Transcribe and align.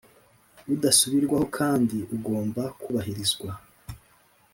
Udasubirwaho 0.75 1.45
kandi 1.57 1.97
ugomba 2.15 2.63
kubahirizwa 2.81 3.49